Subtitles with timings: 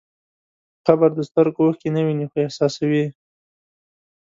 [0.85, 3.05] قبر د سترګو اوښکې نه ویني، خو احساسوي.